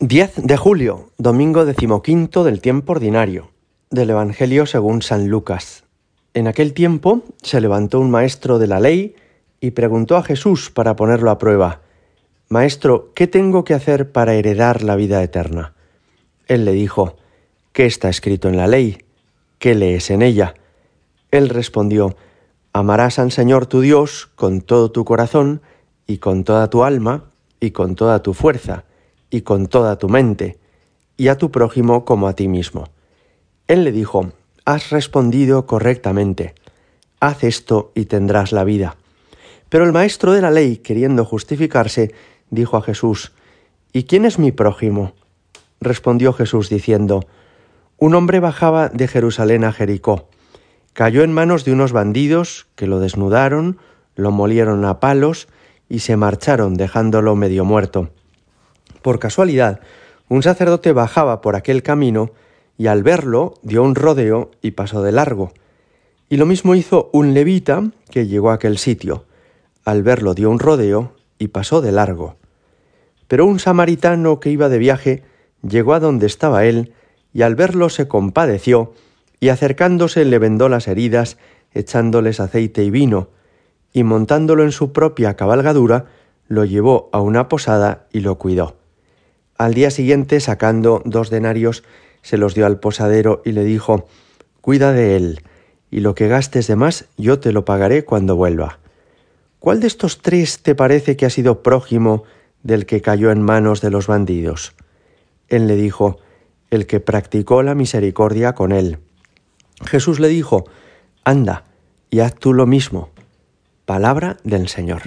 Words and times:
10 0.00 0.42
de 0.42 0.58
julio, 0.58 1.08
domingo 1.16 1.64
decimoquinto 1.64 2.44
del 2.44 2.60
tiempo 2.60 2.92
ordinario, 2.92 3.48
del 3.88 4.10
Evangelio 4.10 4.66
según 4.66 5.00
San 5.00 5.28
Lucas. 5.28 5.84
En 6.34 6.48
aquel 6.48 6.74
tiempo 6.74 7.22
se 7.40 7.62
levantó 7.62 7.98
un 8.00 8.10
maestro 8.10 8.58
de 8.58 8.66
la 8.66 8.78
ley 8.78 9.16
y 9.58 9.70
preguntó 9.70 10.18
a 10.18 10.22
Jesús 10.22 10.70
para 10.70 10.96
ponerlo 10.96 11.30
a 11.30 11.38
prueba, 11.38 11.80
Maestro, 12.50 13.10
¿qué 13.14 13.26
tengo 13.26 13.64
que 13.64 13.72
hacer 13.72 14.12
para 14.12 14.34
heredar 14.34 14.82
la 14.82 14.96
vida 14.96 15.22
eterna? 15.22 15.72
Él 16.46 16.66
le 16.66 16.72
dijo, 16.72 17.16
¿qué 17.72 17.86
está 17.86 18.10
escrito 18.10 18.50
en 18.50 18.58
la 18.58 18.66
ley? 18.66 18.98
¿Qué 19.58 19.74
lees 19.74 20.10
en 20.10 20.20
ella? 20.20 20.56
Él 21.30 21.48
respondió, 21.48 22.16
Amarás 22.74 23.18
al 23.18 23.32
Señor 23.32 23.64
tu 23.64 23.80
Dios 23.80 24.28
con 24.34 24.60
todo 24.60 24.92
tu 24.92 25.06
corazón 25.06 25.62
y 26.06 26.18
con 26.18 26.44
toda 26.44 26.68
tu 26.68 26.84
alma 26.84 27.30
y 27.60 27.70
con 27.70 27.94
toda 27.94 28.22
tu 28.22 28.34
fuerza 28.34 28.84
y 29.30 29.42
con 29.42 29.66
toda 29.66 29.98
tu 29.98 30.08
mente, 30.08 30.58
y 31.16 31.28
a 31.28 31.38
tu 31.38 31.50
prójimo 31.50 32.04
como 32.04 32.28
a 32.28 32.34
ti 32.34 32.48
mismo. 32.48 32.88
Él 33.68 33.84
le 33.84 33.92
dijo, 33.92 34.32
Has 34.64 34.90
respondido 34.90 35.66
correctamente, 35.66 36.54
haz 37.20 37.44
esto 37.44 37.92
y 37.94 38.06
tendrás 38.06 38.52
la 38.52 38.64
vida. 38.64 38.96
Pero 39.68 39.84
el 39.84 39.92
maestro 39.92 40.32
de 40.32 40.42
la 40.42 40.50
ley, 40.50 40.78
queriendo 40.78 41.24
justificarse, 41.24 42.14
dijo 42.50 42.76
a 42.76 42.82
Jesús, 42.82 43.32
¿Y 43.92 44.04
quién 44.04 44.24
es 44.24 44.38
mi 44.38 44.52
prójimo? 44.52 45.14
Respondió 45.80 46.32
Jesús 46.32 46.68
diciendo, 46.68 47.26
Un 47.96 48.14
hombre 48.14 48.40
bajaba 48.40 48.88
de 48.88 49.08
Jerusalén 49.08 49.64
a 49.64 49.72
Jericó, 49.72 50.28
cayó 50.92 51.22
en 51.22 51.32
manos 51.32 51.64
de 51.64 51.72
unos 51.72 51.92
bandidos 51.92 52.66
que 52.74 52.86
lo 52.86 53.00
desnudaron, 53.00 53.78
lo 54.14 54.30
molieron 54.30 54.84
a 54.84 55.00
palos 55.00 55.48
y 55.88 56.00
se 56.00 56.16
marcharon 56.16 56.74
dejándolo 56.74 57.36
medio 57.36 57.64
muerto. 57.64 58.10
Por 59.06 59.20
casualidad, 59.20 59.78
un 60.28 60.42
sacerdote 60.42 60.90
bajaba 60.90 61.40
por 61.40 61.54
aquel 61.54 61.84
camino 61.84 62.32
y 62.76 62.88
al 62.88 63.04
verlo 63.04 63.54
dio 63.62 63.84
un 63.84 63.94
rodeo 63.94 64.50
y 64.62 64.72
pasó 64.72 65.00
de 65.00 65.12
largo. 65.12 65.52
Y 66.28 66.38
lo 66.38 66.44
mismo 66.44 66.74
hizo 66.74 67.08
un 67.12 67.32
levita 67.32 67.84
que 68.10 68.26
llegó 68.26 68.50
a 68.50 68.54
aquel 68.54 68.78
sitio. 68.78 69.24
Al 69.84 70.02
verlo 70.02 70.34
dio 70.34 70.50
un 70.50 70.58
rodeo 70.58 71.12
y 71.38 71.46
pasó 71.46 71.80
de 71.82 71.92
largo. 71.92 72.34
Pero 73.28 73.46
un 73.46 73.60
samaritano 73.60 74.40
que 74.40 74.50
iba 74.50 74.68
de 74.68 74.78
viaje 74.78 75.22
llegó 75.62 75.94
a 75.94 76.00
donde 76.00 76.26
estaba 76.26 76.64
él 76.64 76.92
y 77.32 77.42
al 77.42 77.54
verlo 77.54 77.90
se 77.90 78.08
compadeció 78.08 78.92
y 79.38 79.50
acercándose 79.50 80.24
le 80.24 80.40
vendó 80.40 80.68
las 80.68 80.88
heridas 80.88 81.38
echándoles 81.74 82.40
aceite 82.40 82.82
y 82.82 82.90
vino 82.90 83.28
y 83.92 84.02
montándolo 84.02 84.64
en 84.64 84.72
su 84.72 84.92
propia 84.92 85.36
cabalgadura 85.36 86.06
lo 86.48 86.64
llevó 86.64 87.08
a 87.12 87.20
una 87.20 87.48
posada 87.48 88.08
y 88.10 88.18
lo 88.18 88.36
cuidó. 88.38 88.74
Al 89.58 89.72
día 89.72 89.90
siguiente, 89.90 90.40
sacando 90.40 91.02
dos 91.04 91.30
denarios, 91.30 91.82
se 92.22 92.36
los 92.36 92.54
dio 92.54 92.66
al 92.66 92.78
posadero 92.78 93.40
y 93.44 93.52
le 93.52 93.64
dijo 93.64 94.06
Cuida 94.60 94.92
de 94.92 95.16
él, 95.16 95.42
y 95.90 96.00
lo 96.00 96.14
que 96.14 96.28
gastes 96.28 96.66
de 96.66 96.76
más 96.76 97.06
yo 97.16 97.38
te 97.38 97.52
lo 97.52 97.64
pagaré 97.64 98.04
cuando 98.04 98.36
vuelva. 98.36 98.80
¿Cuál 99.58 99.80
de 99.80 99.86
estos 99.86 100.20
tres 100.20 100.60
te 100.60 100.74
parece 100.74 101.16
que 101.16 101.24
ha 101.24 101.30
sido 101.30 101.62
prójimo 101.62 102.24
del 102.62 102.84
que 102.84 103.00
cayó 103.00 103.30
en 103.30 103.42
manos 103.42 103.80
de 103.80 103.90
los 103.90 104.06
bandidos? 104.06 104.74
Él 105.48 105.66
le 105.66 105.76
dijo 105.76 106.18
El 106.70 106.86
que 106.86 107.00
practicó 107.00 107.62
la 107.62 107.74
misericordia 107.74 108.54
con 108.54 108.72
él. 108.72 108.98
Jesús 109.84 110.20
le 110.20 110.28
dijo 110.28 110.64
Anda, 111.24 111.64
y 112.10 112.20
haz 112.20 112.34
tú 112.34 112.52
lo 112.52 112.66
mismo. 112.66 113.10
Palabra 113.84 114.36
del 114.44 114.68
Señor. 114.68 115.02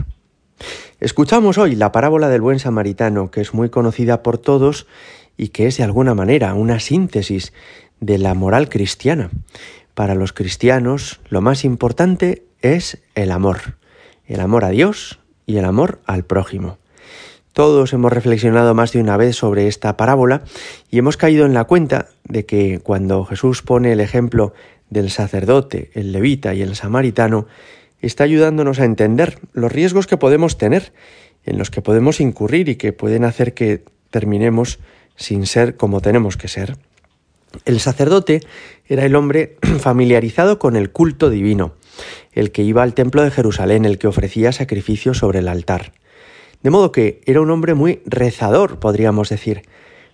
Escuchamos 0.99 1.57
hoy 1.57 1.75
la 1.75 1.93
parábola 1.93 2.27
del 2.27 2.41
buen 2.41 2.59
samaritano, 2.59 3.31
que 3.31 3.39
es 3.39 3.53
muy 3.53 3.69
conocida 3.69 4.21
por 4.21 4.37
todos 4.37 4.85
y 5.37 5.47
que 5.49 5.65
es 5.65 5.77
de 5.77 5.85
alguna 5.85 6.13
manera 6.13 6.53
una 6.55 6.81
síntesis 6.81 7.53
de 8.01 8.17
la 8.17 8.33
moral 8.33 8.67
cristiana. 8.67 9.29
Para 9.93 10.13
los 10.13 10.33
cristianos 10.33 11.21
lo 11.29 11.39
más 11.39 11.63
importante 11.63 12.43
es 12.61 13.01
el 13.15 13.31
amor, 13.31 13.77
el 14.25 14.41
amor 14.41 14.65
a 14.65 14.71
Dios 14.71 15.19
y 15.45 15.55
el 15.55 15.63
amor 15.63 16.01
al 16.05 16.25
prójimo. 16.25 16.79
Todos 17.53 17.93
hemos 17.93 18.11
reflexionado 18.11 18.75
más 18.75 18.91
de 18.91 18.99
una 18.99 19.15
vez 19.15 19.37
sobre 19.37 19.67
esta 19.67 19.95
parábola 19.95 20.43
y 20.91 20.97
hemos 20.97 21.15
caído 21.15 21.45
en 21.45 21.53
la 21.53 21.63
cuenta 21.63 22.09
de 22.25 22.45
que 22.45 22.81
cuando 22.83 23.23
Jesús 23.23 23.61
pone 23.61 23.93
el 23.93 24.01
ejemplo 24.01 24.53
del 24.89 25.11
sacerdote, 25.11 25.91
el 25.93 26.11
levita 26.11 26.53
y 26.53 26.61
el 26.61 26.75
samaritano, 26.75 27.47
está 28.01 28.23
ayudándonos 28.23 28.79
a 28.79 28.85
entender 28.85 29.39
los 29.53 29.71
riesgos 29.71 30.07
que 30.07 30.17
podemos 30.17 30.57
tener, 30.57 30.93
en 31.45 31.57
los 31.57 31.71
que 31.71 31.81
podemos 31.81 32.19
incurrir 32.19 32.69
y 32.69 32.75
que 32.75 32.93
pueden 32.93 33.23
hacer 33.23 33.53
que 33.53 33.83
terminemos 34.09 34.79
sin 35.15 35.45
ser 35.45 35.75
como 35.75 36.01
tenemos 36.01 36.37
que 36.37 36.47
ser. 36.47 36.77
El 37.65 37.79
sacerdote 37.79 38.41
era 38.87 39.05
el 39.05 39.15
hombre 39.15 39.57
familiarizado 39.79 40.59
con 40.59 40.75
el 40.75 40.91
culto 40.91 41.29
divino, 41.29 41.73
el 42.33 42.51
que 42.51 42.63
iba 42.63 42.83
al 42.83 42.93
templo 42.93 43.23
de 43.23 43.31
Jerusalén, 43.31 43.85
el 43.85 43.97
que 43.97 44.07
ofrecía 44.07 44.51
sacrificios 44.51 45.17
sobre 45.17 45.39
el 45.39 45.47
altar. 45.47 45.93
De 46.61 46.69
modo 46.69 46.91
que 46.91 47.21
era 47.25 47.41
un 47.41 47.51
hombre 47.51 47.73
muy 47.73 48.01
rezador, 48.05 48.79
podríamos 48.79 49.29
decir, 49.29 49.63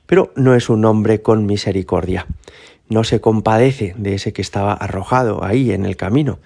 pero 0.05 0.31
no 0.35 0.55
es 0.55 0.69
un 0.69 0.85
hombre 0.85 1.21
con 1.21 1.45
misericordia. 1.45 2.27
No 2.87 3.03
se 3.03 3.19
compadece 3.19 3.95
de 3.97 4.13
ese 4.13 4.31
que 4.31 4.43
estaba 4.43 4.73
arrojado 4.73 5.43
ahí 5.43 5.71
en 5.71 5.85
el 5.85 5.97
camino, 5.97 6.39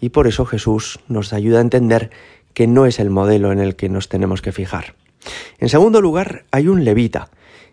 y 0.00 0.10
por 0.10 0.26
eso 0.26 0.44
Jesús 0.44 1.00
nos 1.08 1.32
ayuda 1.32 1.58
a 1.58 1.62
entender 1.62 2.10
que 2.54 2.66
no 2.66 2.86
es 2.86 2.98
el 3.00 3.10
modelo 3.10 3.52
en 3.52 3.60
el 3.60 3.76
que 3.76 3.88
nos 3.88 4.08
tenemos 4.08 4.42
que 4.42 4.52
fijar. 4.52 4.94
En 5.58 5.68
segundo 5.68 6.00
lugar, 6.00 6.44
hay 6.50 6.68
un 6.68 6.84
levita, 6.84 7.28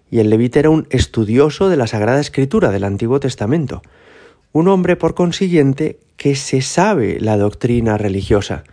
y 0.10 0.20
el 0.20 0.30
levita 0.30 0.60
era 0.60 0.70
un 0.70 0.88
estudioso 0.90 1.70
de 1.70 1.78
la 1.78 1.88
Sagrada 1.88 2.20
Escritura 2.20 2.72
del 2.72 2.84
Antiguo 2.84 3.20
Testamento, 3.20 3.82
un 4.52 4.68
hombre 4.68 4.96
por 4.96 5.16
consiguiente 5.16 6.00
que 6.18 6.36
se 6.36 6.62
sabe 6.62 7.20
la 7.20 7.38
doctrina 7.38 7.98
religiosa, 7.98 8.64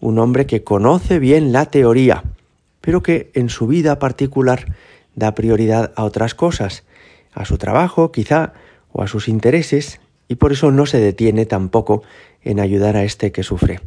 un 0.00 0.18
hombre 0.18 0.46
que 0.46 0.64
conoce 0.64 1.18
bien 1.18 1.52
la 1.52 1.66
teoría, 1.66 2.24
pero 2.80 3.02
que 3.02 3.30
en 3.34 3.48
su 3.48 3.66
vida 3.66 3.98
particular 3.98 4.74
da 5.14 5.34
prioridad 5.34 5.92
a 5.94 6.04
otras 6.04 6.34
cosas, 6.34 6.84
a 7.32 7.44
su 7.44 7.58
trabajo 7.58 8.10
quizá 8.10 8.54
o 8.92 9.02
a 9.02 9.06
sus 9.08 9.28
intereses, 9.28 10.00
y 10.30 10.36
por 10.36 10.52
eso 10.52 10.70
no 10.70 10.86
se 10.86 11.00
detiene 11.00 11.44
tampoco 11.44 12.04
en 12.40 12.60
ayudar 12.60 12.96
a 12.96 13.02
este 13.02 13.32
que 13.32 13.42
sufre. 13.42 13.80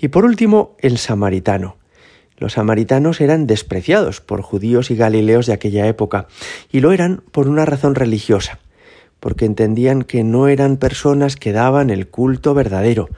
Y 0.00 0.08
por 0.08 0.24
último, 0.24 0.74
el 0.80 0.98
samaritano. 0.98 1.76
Los 2.38 2.54
samaritanos 2.54 3.20
eran 3.20 3.46
despreciados 3.46 4.20
por 4.20 4.42
judíos 4.42 4.90
y 4.90 4.96
galileos 4.96 5.46
de 5.46 5.52
aquella 5.52 5.86
época, 5.86 6.26
y 6.72 6.80
lo 6.80 6.90
eran 6.90 7.22
por 7.30 7.46
una 7.46 7.64
razón 7.64 7.94
religiosa, 7.94 8.58
porque 9.20 9.44
entendían 9.44 10.02
que 10.02 10.24
no 10.24 10.48
eran 10.48 10.76
personas 10.76 11.36
que 11.36 11.52
daban 11.52 11.90
el 11.90 12.08
culto 12.08 12.52
verdadero, 12.52 13.08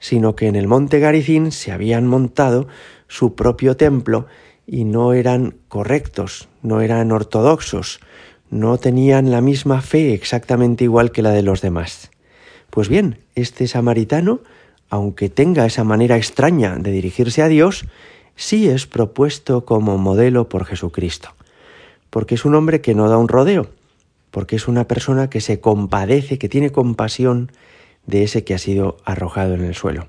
sino 0.00 0.34
que 0.34 0.48
en 0.48 0.56
el 0.56 0.66
monte 0.66 0.98
Garicín 0.98 1.52
se 1.52 1.70
habían 1.70 2.08
montado 2.08 2.66
su 3.06 3.36
propio 3.36 3.76
templo 3.76 4.26
y 4.66 4.84
no 4.84 5.12
eran 5.12 5.54
correctos, 5.68 6.48
no 6.62 6.80
eran 6.80 7.12
ortodoxos, 7.12 8.00
no 8.50 8.78
tenían 8.78 9.30
la 9.30 9.40
misma 9.40 9.82
fe 9.82 10.14
exactamente 10.14 10.84
igual 10.84 11.12
que 11.12 11.22
la 11.22 11.30
de 11.30 11.42
los 11.42 11.60
demás. 11.60 12.10
Pues 12.70 12.88
bien, 12.88 13.18
este 13.34 13.66
samaritano, 13.66 14.40
aunque 14.90 15.28
tenga 15.28 15.66
esa 15.66 15.84
manera 15.84 16.16
extraña 16.16 16.76
de 16.76 16.90
dirigirse 16.90 17.42
a 17.42 17.48
Dios, 17.48 17.84
sí 18.36 18.68
es 18.68 18.86
propuesto 18.86 19.64
como 19.64 19.98
modelo 19.98 20.48
por 20.48 20.64
Jesucristo, 20.64 21.34
porque 22.10 22.36
es 22.36 22.44
un 22.44 22.54
hombre 22.54 22.80
que 22.80 22.94
no 22.94 23.08
da 23.08 23.18
un 23.18 23.28
rodeo, 23.28 23.70
porque 24.30 24.56
es 24.56 24.68
una 24.68 24.86
persona 24.86 25.28
que 25.28 25.40
se 25.40 25.60
compadece, 25.60 26.38
que 26.38 26.48
tiene 26.48 26.70
compasión 26.70 27.50
de 28.06 28.22
ese 28.22 28.44
que 28.44 28.54
ha 28.54 28.58
sido 28.58 28.96
arrojado 29.04 29.54
en 29.54 29.64
el 29.64 29.74
suelo. 29.74 30.08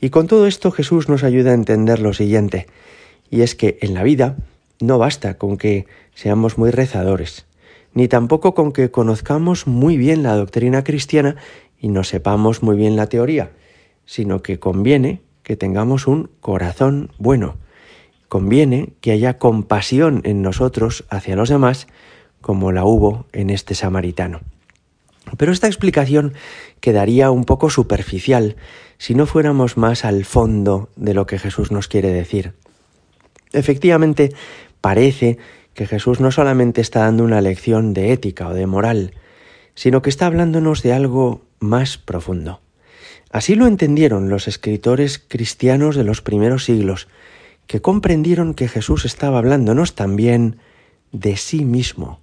Y 0.00 0.10
con 0.10 0.26
todo 0.26 0.46
esto 0.46 0.70
Jesús 0.72 1.08
nos 1.08 1.22
ayuda 1.22 1.52
a 1.52 1.54
entender 1.54 2.00
lo 2.00 2.12
siguiente, 2.12 2.66
y 3.30 3.42
es 3.42 3.54
que 3.54 3.78
en 3.80 3.94
la 3.94 4.02
vida 4.02 4.36
no 4.80 4.98
basta 4.98 5.38
con 5.38 5.56
que 5.56 5.86
seamos 6.14 6.58
muy 6.58 6.70
rezadores, 6.70 7.46
ni 7.94 8.08
tampoco 8.08 8.54
con 8.54 8.72
que 8.72 8.90
conozcamos 8.90 9.66
muy 9.66 9.96
bien 9.96 10.22
la 10.22 10.36
doctrina 10.36 10.84
cristiana 10.84 11.36
y 11.78 11.88
no 11.88 12.04
sepamos 12.04 12.62
muy 12.62 12.76
bien 12.76 12.96
la 12.96 13.08
teoría, 13.08 13.50
sino 14.06 14.42
que 14.42 14.58
conviene 14.58 15.20
que 15.42 15.56
tengamos 15.56 16.06
un 16.06 16.30
corazón 16.40 17.10
bueno. 17.18 17.56
Conviene 18.28 18.94
que 19.00 19.12
haya 19.12 19.38
compasión 19.38 20.22
en 20.24 20.42
nosotros 20.42 21.04
hacia 21.10 21.36
los 21.36 21.48
demás, 21.48 21.86
como 22.40 22.72
la 22.72 22.84
hubo 22.84 23.26
en 23.32 23.50
este 23.50 23.74
samaritano. 23.74 24.40
Pero 25.36 25.52
esta 25.52 25.66
explicación 25.66 26.34
quedaría 26.80 27.30
un 27.30 27.44
poco 27.44 27.70
superficial 27.70 28.56
si 28.98 29.14
no 29.14 29.26
fuéramos 29.26 29.76
más 29.76 30.04
al 30.04 30.24
fondo 30.24 30.88
de 30.96 31.14
lo 31.14 31.26
que 31.26 31.38
Jesús 31.38 31.70
nos 31.72 31.88
quiere 31.88 32.12
decir. 32.12 32.54
Efectivamente, 33.52 34.32
parece 34.80 35.38
que 35.74 35.86
Jesús 35.86 36.20
no 36.20 36.30
solamente 36.30 36.80
está 36.80 37.00
dando 37.00 37.24
una 37.24 37.40
lección 37.40 37.94
de 37.94 38.12
ética 38.12 38.48
o 38.48 38.54
de 38.54 38.66
moral, 38.66 39.14
sino 39.74 40.02
que 40.02 40.10
está 40.10 40.26
hablándonos 40.26 40.82
de 40.82 40.92
algo 40.92 41.42
más 41.60 41.98
profundo. 41.98 42.60
Así 43.30 43.54
lo 43.54 43.66
entendieron 43.66 44.28
los 44.28 44.48
escritores 44.48 45.18
cristianos 45.18 45.96
de 45.96 46.04
los 46.04 46.20
primeros 46.20 46.64
siglos, 46.64 47.08
que 47.66 47.80
comprendieron 47.80 48.52
que 48.54 48.68
Jesús 48.68 49.04
estaba 49.04 49.38
hablándonos 49.38 49.94
también 49.94 50.58
de 51.12 51.36
sí 51.36 51.64
mismo. 51.64 52.20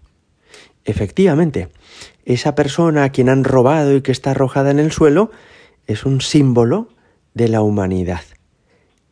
Efectivamente, 0.85 1.69
esa 2.25 2.53
persona 2.55 3.03
a 3.03 3.11
quien 3.11 3.29
han 3.29 3.43
robado 3.43 3.95
y 3.95 4.01
que 4.01 4.11
está 4.11 4.31
arrojada 4.31 4.69
en 4.69 4.79
el 4.79 4.91
suelo 4.91 5.31
es 5.87 6.05
un 6.05 6.21
símbolo 6.21 6.89
de 7.33 7.47
la 7.47 7.61
humanidad. 7.61 8.21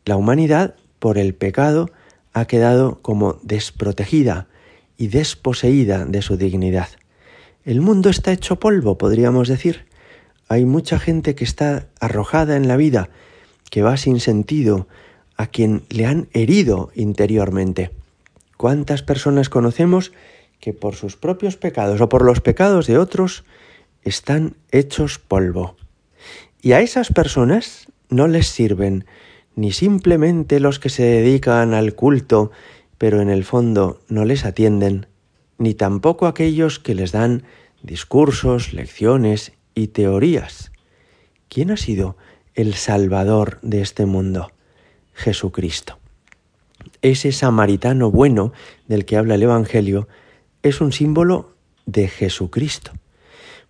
La 0.06 0.16
humanidad, 0.16 0.76
por 1.00 1.18
el 1.18 1.34
pecado, 1.34 1.90
ha 2.40 2.46
quedado 2.46 3.02
como 3.02 3.40
desprotegida 3.44 4.48
y 4.98 5.08
desposeída 5.08 6.06
de 6.06 6.22
su 6.22 6.38
dignidad. 6.38 6.90
El 7.66 7.82
mundo 7.82 8.10
está 8.10 8.32
hecho 8.32 8.60
polvo, 8.60 8.98
podríamos 8.98 9.48
decir. 9.48 9.86
Hay 10.48 10.66
mucha 10.66 11.00
gente 11.00 11.36
que 11.36 11.44
está 11.44 11.88
arrojada 12.00 12.56
en 12.56 12.68
la 12.68 12.78
vida, 12.78 13.10
que 13.70 13.82
va 13.82 13.98
sin 13.98 14.20
sentido, 14.20 14.88
a 15.36 15.48
quien 15.48 15.84
le 15.90 16.06
han 16.06 16.30
herido 16.34 16.92
interiormente. 16.96 17.92
¿Cuántas 18.56 19.04
personas 19.04 19.50
conocemos 19.50 20.12
que 20.60 20.74
por 20.74 20.96
sus 20.96 21.16
propios 21.16 21.58
pecados 21.58 22.02
o 22.02 22.10
por 22.10 22.24
los 22.24 22.42
pecados 22.42 22.88
de 22.88 22.98
otros 22.98 23.44
están 24.04 24.56
hechos 24.72 25.20
polvo? 25.20 25.76
Y 26.62 26.72
a 26.72 26.82
esas 26.82 27.10
personas 27.10 27.88
no 28.10 28.28
les 28.28 28.48
sirven 28.48 29.06
ni 29.58 29.72
simplemente 29.72 30.60
los 30.60 30.80
que 30.80 30.90
se 30.90 31.02
dedican 31.02 31.74
al 31.74 31.96
culto, 31.96 32.52
pero 33.00 33.22
en 33.22 33.30
el 33.30 33.44
fondo 33.44 34.00
no 34.08 34.24
les 34.24 34.46
atienden, 34.46 35.08
ni 35.58 35.74
tampoco 35.74 36.28
aquellos 36.28 36.78
que 36.78 36.94
les 36.94 37.12
dan 37.12 37.42
discursos, 37.82 38.72
lecciones 38.72 39.54
y 39.74 39.88
teorías. 39.88 40.72
¿Quién 41.50 41.72
ha 41.72 41.78
sido 41.78 42.18
el 42.54 42.76
Salvador 42.76 43.58
de 43.64 43.82
este 43.82 44.06
mundo? 44.06 44.52
Jesucristo. 45.14 45.98
Ese 47.02 47.32
samaritano 47.32 48.12
bueno 48.12 48.54
del 48.88 49.06
que 49.06 49.18
habla 49.18 49.36
el 49.36 49.44
Evangelio 49.44 50.08
es 50.62 50.82
un 50.82 50.92
símbolo 50.92 51.56
de 51.88 52.08
Jesucristo, 52.08 52.92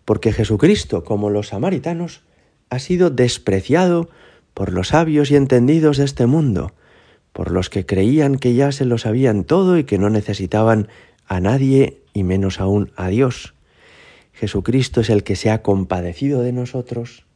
porque 0.04 0.34
Jesucristo, 0.34 1.06
como 1.06 1.30
los 1.30 1.48
samaritanos, 1.48 2.24
ha 2.70 2.80
sido 2.80 3.10
despreciado 3.10 4.10
por 4.58 4.74
los 4.74 4.88
sabios 4.88 5.30
y 5.30 5.36
entendidos 5.36 5.98
de 5.98 6.06
este 6.06 6.26
mundo, 6.26 6.74
por 7.32 7.52
los 7.52 7.70
que 7.70 7.86
creían 7.86 8.40
que 8.40 8.56
ya 8.56 8.72
se 8.72 8.86
lo 8.86 8.98
sabían 8.98 9.44
todo 9.44 9.78
y 9.78 9.84
que 9.84 10.00
no 10.00 10.10
necesitaban 10.10 10.88
a 11.28 11.40
nadie 11.40 12.00
y 12.12 12.24
menos 12.24 12.60
aún 12.60 12.92
a 12.96 13.10
Dios. 13.10 13.54
Jesucristo 14.34 15.02
es 15.02 15.12
el 15.12 15.24
que 15.24 15.36
se 15.36 15.52
ha 15.52 15.62
compadecido 15.62 16.42
de 16.42 16.54
nosotros, 16.54 17.28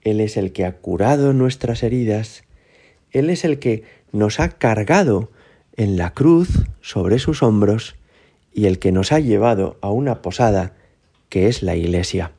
Él 0.00 0.22
es 0.22 0.38
el 0.38 0.52
que 0.52 0.64
ha 0.64 0.78
curado 0.78 1.34
nuestras 1.34 1.82
heridas, 1.82 2.44
Él 3.10 3.28
es 3.28 3.44
el 3.44 3.58
que 3.58 3.84
nos 4.12 4.40
ha 4.40 4.48
cargado 4.48 5.30
en 5.76 5.98
la 5.98 6.14
cruz 6.14 6.64
sobre 6.80 7.18
sus 7.18 7.42
hombros 7.42 7.94
y 8.54 8.64
el 8.64 8.78
que 8.78 8.90
nos 8.90 9.12
ha 9.12 9.20
llevado 9.20 9.76
a 9.82 9.90
una 9.90 10.22
posada 10.22 10.72
que 11.28 11.46
es 11.46 11.62
la 11.62 11.76
iglesia. 11.76 12.32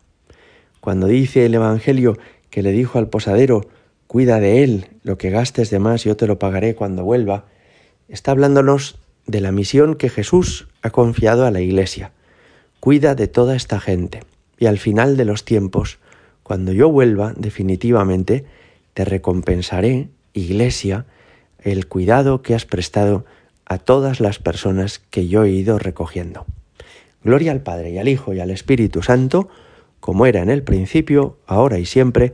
Cuando 0.79 1.05
dice 1.05 1.45
el 1.45 1.53
Evangelio 1.53 2.17
que 2.49 2.63
le 2.63 2.71
dijo 2.71 2.97
al 2.97 3.07
posadero, 3.07 3.67
cuida 4.07 4.39
de 4.39 4.63
él, 4.63 4.87
lo 5.03 5.17
que 5.17 5.29
gastes 5.29 5.69
de 5.69 5.79
más 5.79 6.03
yo 6.03 6.15
te 6.15 6.27
lo 6.27 6.39
pagaré 6.39 6.75
cuando 6.75 7.03
vuelva, 7.03 7.45
está 8.07 8.31
hablándonos 8.31 8.97
de 9.25 9.41
la 9.41 9.51
misión 9.51 9.95
que 9.95 10.09
Jesús 10.09 10.67
ha 10.81 10.91
confiado 10.91 11.45
a 11.45 11.51
la 11.51 11.61
iglesia. 11.61 12.11
Cuida 12.79 13.15
de 13.15 13.27
toda 13.27 13.55
esta 13.55 13.79
gente 13.79 14.21
y 14.57 14.67
al 14.67 14.77
final 14.77 15.17
de 15.17 15.25
los 15.25 15.43
tiempos, 15.43 15.97
cuando 16.43 16.71
yo 16.71 16.89
vuelva 16.89 17.33
definitivamente, 17.35 18.45
te 18.93 19.05
recompensaré, 19.05 20.09
iglesia, 20.33 21.05
el 21.59 21.87
cuidado 21.87 22.41
que 22.41 22.53
has 22.53 22.65
prestado 22.65 23.25
a 23.65 23.79
todas 23.79 24.19
las 24.19 24.39
personas 24.39 24.99
que 24.99 25.27
yo 25.27 25.43
he 25.43 25.49
ido 25.49 25.79
recogiendo. 25.79 26.45
Gloria 27.23 27.51
al 27.51 27.61
Padre 27.61 27.89
y 27.89 27.97
al 27.97 28.07
Hijo 28.07 28.33
y 28.33 28.39
al 28.39 28.51
Espíritu 28.51 29.01
Santo, 29.01 29.49
como 29.99 30.27
era 30.27 30.43
en 30.43 30.51
el 30.51 30.61
principio, 30.61 31.39
ahora 31.47 31.79
y 31.79 31.85
siempre, 31.85 32.33